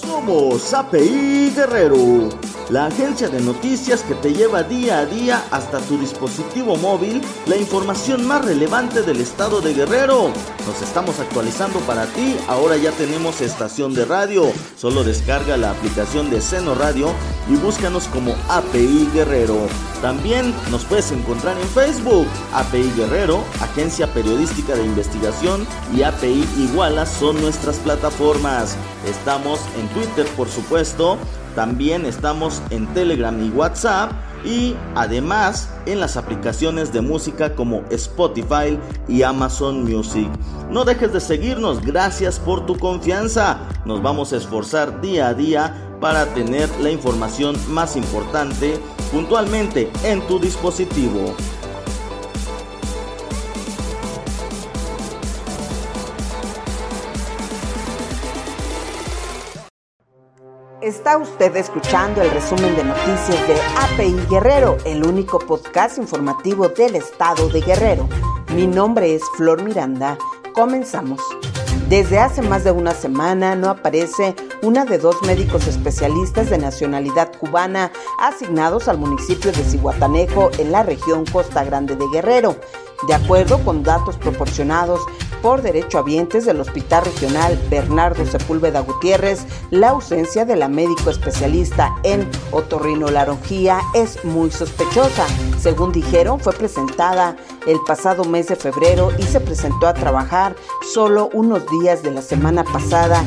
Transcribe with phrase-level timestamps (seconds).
[0.00, 2.28] Somos API Guerrero,
[2.68, 7.56] la agencia de noticias que te lleva día a día hasta tu dispositivo móvil la
[7.56, 10.30] información más relevante del estado de Guerrero.
[10.66, 14.52] Nos estamos actualizando para ti, ahora ya tenemos estación de radio.
[14.76, 17.12] Solo descarga la aplicación de Seno Radio
[17.48, 19.56] y búscanos como API Guerrero.
[20.02, 22.26] También nos puedes encontrar en Facebook.
[22.54, 28.76] API Guerrero, Agencia Periodística de Investigación y API Iguala son nuestras plataformas.
[29.06, 31.18] Estamos en Twitter, por supuesto.
[31.54, 34.12] También estamos en Telegram y WhatsApp.
[34.44, 38.78] Y además en las aplicaciones de música como Spotify
[39.08, 40.28] y Amazon Music.
[40.70, 43.58] No dejes de seguirnos, gracias por tu confianza.
[43.84, 48.78] Nos vamos a esforzar día a día para tener la información más importante
[49.12, 51.34] puntualmente en tu dispositivo.
[60.86, 66.94] Está usted escuchando el resumen de noticias de API Guerrero, el único podcast informativo del
[66.94, 68.08] estado de Guerrero.
[68.54, 70.16] Mi nombre es Flor Miranda.
[70.54, 71.20] Comenzamos.
[71.88, 77.30] Desde hace más de una semana no aparece una de dos médicos especialistas de nacionalidad
[77.38, 82.56] cubana asignados al municipio de Cihuatanejo en la región Costa Grande de Guerrero.
[83.06, 85.00] De acuerdo con datos proporcionados
[85.42, 92.28] por derechohabientes del Hospital Regional Bernardo Sepúlveda Gutiérrez, la ausencia de la médico especialista en
[92.50, 95.24] otorrinolaringología es muy sospechosa.
[95.60, 100.56] Según dijeron, fue presentada el pasado mes de febrero y se presentó a trabajar
[100.92, 103.24] solo unos días de la semana pasada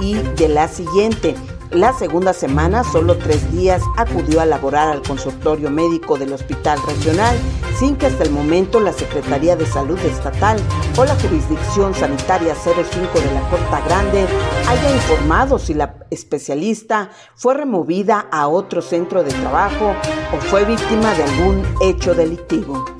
[0.00, 1.34] y de la siguiente.
[1.70, 7.36] La segunda semana, solo tres días, acudió a laborar al consultorio médico del Hospital Regional,
[7.78, 10.58] sin que hasta el momento la Secretaría de Salud Estatal
[10.98, 14.26] o la Jurisdicción Sanitaria 05 de la Costa Grande
[14.66, 19.94] haya informado si la especialista fue removida a otro centro de trabajo
[20.36, 22.99] o fue víctima de algún hecho delictivo.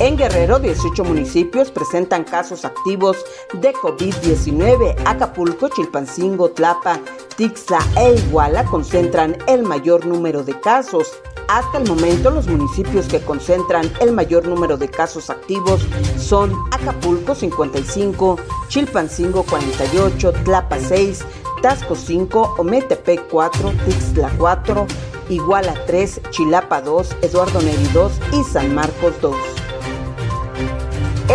[0.00, 3.18] En Guerrero, 18 municipios presentan casos activos
[3.52, 4.96] de COVID-19.
[5.04, 6.98] Acapulco, Chilpancingo, Tlapa,
[7.36, 11.12] Tixla e Iguala concentran el mayor número de casos.
[11.48, 15.86] Hasta el momento, los municipios que concentran el mayor número de casos activos
[16.18, 18.38] son Acapulco 55,
[18.68, 21.26] Chilpancingo 48, Tlapa 6,
[21.60, 24.86] Tasco 5, Ometepec 4, Tixla 4,
[25.28, 29.59] Iguala 3, Chilapa 2, Eduardo Neri 2 y San Marcos 2.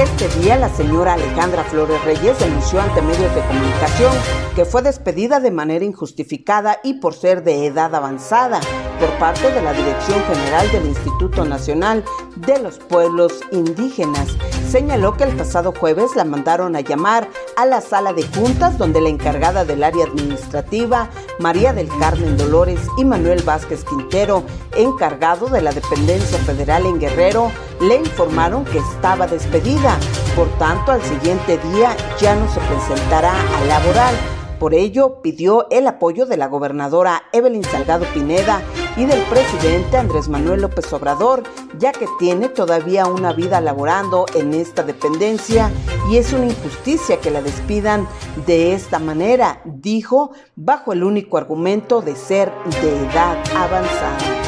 [0.05, 4.13] Este día la señora Alejandra Flores Reyes denunció ante medios de comunicación
[4.55, 8.61] que fue despedida de manera injustificada y por ser de edad avanzada
[8.99, 12.03] por parte de la Dirección General del Instituto Nacional
[12.35, 14.27] de los Pueblos Indígenas.
[14.69, 19.01] Señaló que el pasado jueves la mandaron a llamar a la sala de juntas donde
[19.01, 24.43] la encargada del área administrativa, María del Carmen Dolores y Manuel Vázquez Quintero,
[24.75, 27.51] encargado de la dependencia federal en Guerrero,
[27.81, 29.97] le informaron que estaba despedida.
[30.35, 34.15] Por tanto, al siguiente día ya no se presentará a laboral.
[34.59, 38.61] Por ello, pidió el apoyo de la gobernadora Evelyn Salgado Pineda
[38.97, 41.43] y del presidente Andrés Manuel López Obrador,
[41.77, 45.71] ya que tiene todavía una vida laborando en esta dependencia
[46.09, 48.07] y es una injusticia que la despidan
[48.45, 52.51] de esta manera, dijo, bajo el único argumento de ser
[52.81, 54.44] de edad avanzada.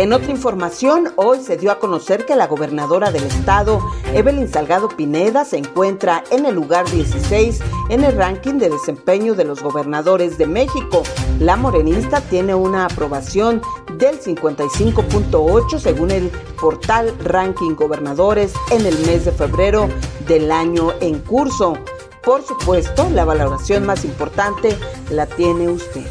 [0.00, 4.88] En otra información, hoy se dio a conocer que la gobernadora del estado, Evelyn Salgado
[4.88, 10.38] Pineda, se encuentra en el lugar 16 en el ranking de desempeño de los gobernadores
[10.38, 11.02] de México.
[11.38, 13.60] La morenista tiene una aprobación
[13.98, 19.86] del 55.8 según el portal Ranking Gobernadores en el mes de febrero
[20.26, 21.74] del año en curso.
[22.22, 24.78] Por supuesto, la valoración más importante
[25.10, 26.06] la tiene usted.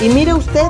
[0.00, 0.68] Y mire usted,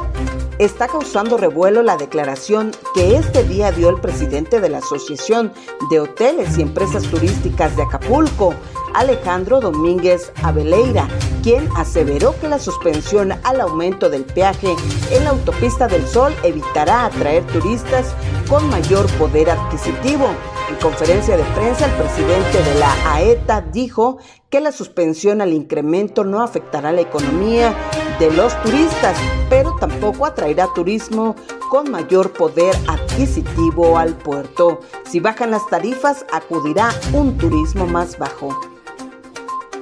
[0.61, 5.53] está causando revuelo la declaración que este día dio el presidente de la Asociación
[5.91, 8.55] de Hoteles y Empresas Turísticas de Acapulco,
[8.93, 11.09] Alejandro Domínguez Abeleira,
[11.43, 14.77] quien aseveró que la suspensión al aumento del peaje
[15.11, 18.15] en la autopista del Sol evitará atraer turistas
[18.47, 20.29] con mayor poder adquisitivo.
[20.71, 24.19] En conferencia de prensa, el presidente de la AETA dijo
[24.51, 27.75] que la suspensión al incremento no afectará la economía
[28.21, 29.19] de los turistas,
[29.49, 31.35] pero tampoco atraerá turismo
[31.71, 34.79] con mayor poder adquisitivo al puerto.
[35.05, 38.70] Si bajan las tarifas, acudirá un turismo más bajo.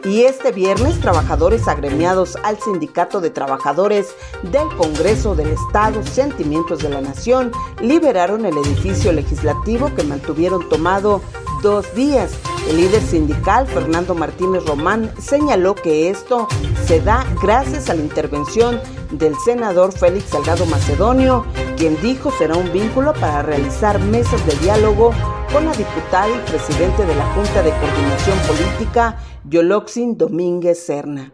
[0.04, 6.88] Y este viernes, trabajadores agremiados al Sindicato de Trabajadores del Congreso del Estado, Sentimientos de
[6.88, 11.20] la Nación, liberaron el edificio legislativo que mantuvieron tomado
[11.62, 12.32] dos días.
[12.68, 16.46] El líder sindical, Fernando Martínez Román, señaló que esto
[16.86, 18.80] se da gracias a la intervención
[19.10, 21.44] del senador Félix Salgado Macedonio,
[21.76, 25.12] quien dijo será un vínculo para realizar mesas de diálogo
[25.52, 31.32] con la diputada y presidente de la Junta de Coordinación Política, Yoloxin Domínguez Serna.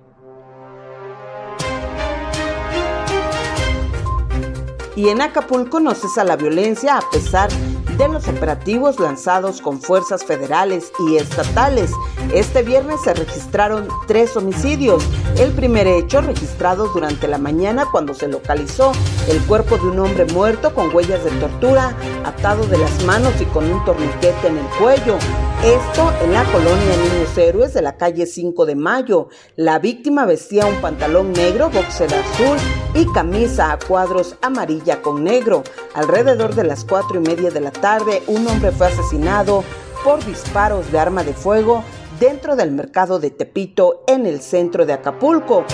[4.97, 10.25] Y en Acapulco no cesa la violencia a pesar de los operativos lanzados con fuerzas
[10.25, 11.93] federales y estatales.
[12.35, 15.05] Este viernes se registraron tres homicidios.
[15.39, 18.93] El primer hecho registrado durante la mañana cuando se localizó
[19.29, 23.45] el cuerpo de un hombre muerto con huellas de tortura, atado de las manos y
[23.47, 25.17] con un torniquete en el cuello.
[25.63, 29.29] Esto en la colonia Niños Héroes de la calle 5 de Mayo.
[29.57, 32.59] La víctima vestía un pantalón negro, boxer azul
[32.95, 35.65] y camisa a cuadros amarilla con negro.
[35.95, 39.65] Alrededor de las cuatro y media de la tarde, un hombre fue asesinado
[40.05, 41.85] por disparos de arma de fuego
[42.21, 45.65] dentro del mercado de Tepito en el centro de Acapulco.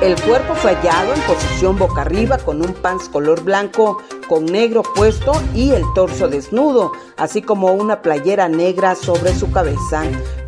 [0.00, 3.98] El cuerpo fue hallado en posición boca arriba con un pants color blanco
[4.28, 10.04] con negro puesto y el torso desnudo, así como una playera negra sobre su cabeza.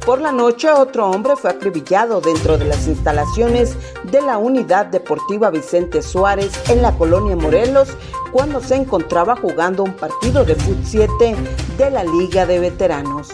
[0.07, 5.51] Por la noche otro hombre fue acribillado dentro de las instalaciones de la Unidad Deportiva
[5.51, 7.89] Vicente Suárez en la colonia Morelos
[8.31, 11.35] cuando se encontraba jugando un partido de fut 7
[11.77, 13.31] de la Liga de Veteranos.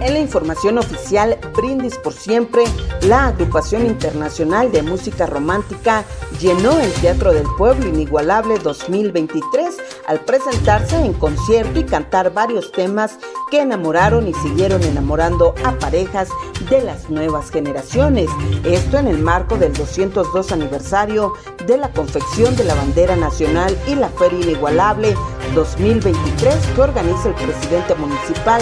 [0.00, 2.64] En la información oficial Brindis por Siempre,
[3.02, 6.04] la agrupación internacional de música romántica
[6.38, 9.76] llenó el Teatro del Pueblo Inigualable 2023
[10.06, 13.18] al presentarse en concierto y cantar varios temas
[13.50, 16.28] que enamoraron y siguieron enamorando a parejas
[16.68, 18.28] de las nuevas generaciones.
[18.64, 21.32] Esto en el marco del 202 aniversario
[21.66, 25.16] de la confección de la bandera nacional y la Feria Inigualable
[25.54, 28.60] 2023 que organiza el presidente municipal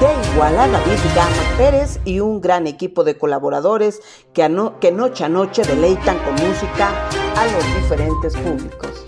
[0.00, 4.00] de Iguala, David Gama Pérez, y un gran equipo de colaboradores
[4.32, 4.42] que,
[4.80, 6.90] que noche a noche deleitan con música
[7.36, 9.06] a los diferentes públicos.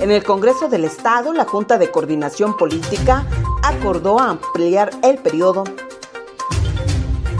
[0.00, 3.26] En el Congreso del Estado, la Junta de Coordinación Política
[3.62, 5.64] acordó ampliar el periodo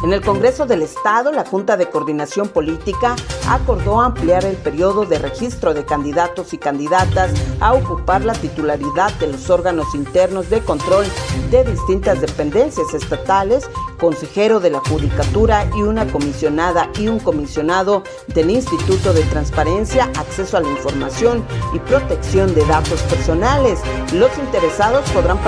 [0.04, 3.16] en el Congreso del Estado, la Junta de Coordinación Política
[3.48, 9.28] acordó ampliar el periodo de registro de candidatos y candidatas a ocupar la titularidad de
[9.28, 11.06] los órganos internos de control
[11.50, 13.70] de distintas dependencias estatales,
[14.04, 18.02] consejero de la Judicatura y una comisionada y un comisionado
[18.34, 21.42] del Instituto de Transparencia, Acceso a la Información
[21.72, 23.80] y Protección de Datos Personales.
[24.12, 25.38] Los interesados podrán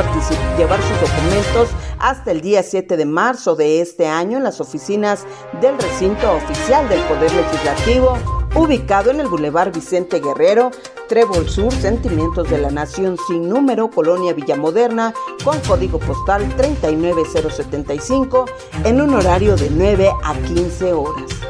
[0.56, 1.68] llevar sus documentos
[1.98, 5.26] hasta el día 7 de marzo de este año en las oficinas
[5.60, 8.16] del recinto oficial del Poder Legislativo,
[8.56, 10.70] ubicado en el Boulevard Vicente Guerrero,
[11.08, 15.14] Trébol Sur, Sentimientos de la Nación sin número, Colonia Villamoderna,
[15.44, 18.46] con código postal 39075,
[18.84, 21.46] en un horario de 9 a 15 horas.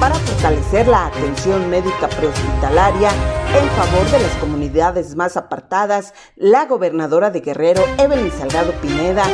[0.00, 3.10] para fortalecer la atención médica prehospitalaria
[3.54, 9.24] en favor de las comunidades más apartadas, la gobernadora de Guerrero, Evelyn Salgado Pineda,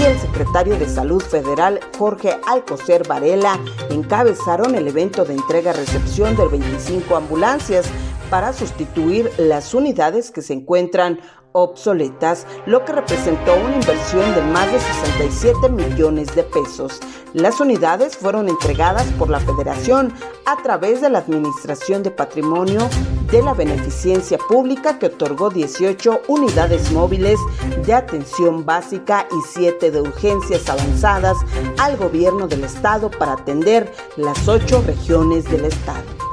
[0.00, 3.58] y el secretario de Salud Federal, Jorge Alcocer Varela,
[3.90, 7.86] encabezaron el evento de entrega-recepción de 25 ambulancias
[8.30, 11.20] para sustituir las unidades que se encuentran
[11.56, 16.98] obsoletas, lo que representó una inversión de más de 67 millones de pesos.
[17.32, 20.12] Las unidades fueron entregadas por la Federación
[20.46, 22.88] a través de la Administración de Patrimonio
[23.30, 27.38] de la Beneficencia Pública que otorgó 18 unidades móviles
[27.86, 31.36] de atención básica y 7 de urgencias avanzadas
[31.78, 36.23] al gobierno del estado para atender las 8 regiones del estado.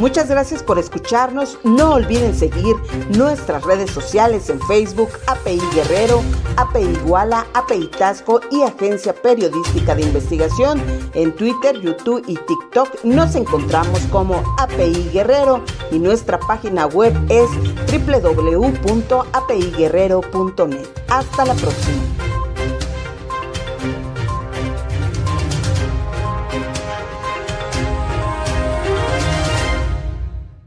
[0.00, 1.58] Muchas gracias por escucharnos.
[1.62, 2.74] No olviden seguir
[3.18, 6.22] nuestras redes sociales en Facebook, API Guerrero,
[6.56, 10.82] API Iguala, API Tasco y Agencia Periodística de Investigación.
[11.12, 17.50] En Twitter, YouTube y TikTok nos encontramos como API Guerrero y nuestra página web es
[17.92, 20.88] www.apiguerrero.net.
[21.10, 22.19] Hasta la próxima.